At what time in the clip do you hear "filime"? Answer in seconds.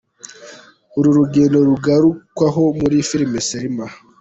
3.09-3.37